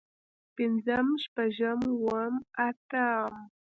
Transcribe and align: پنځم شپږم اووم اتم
پنځم 0.55 1.07
شپږم 1.23 1.79
اووم 1.91 2.33
اتم 2.67 3.33